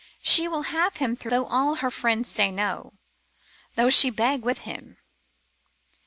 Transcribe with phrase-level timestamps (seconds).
[0.23, 2.93] She will have him though all her friends say no,
[3.75, 4.97] though she beg with him.